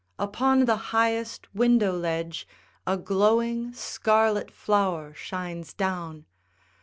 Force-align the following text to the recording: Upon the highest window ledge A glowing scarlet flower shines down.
Upon 0.17 0.65
the 0.65 0.77
highest 0.97 1.53
window 1.53 1.95
ledge 1.95 2.47
A 2.87 2.97
glowing 2.97 3.71
scarlet 3.75 4.49
flower 4.49 5.13
shines 5.13 5.75
down. 5.75 6.25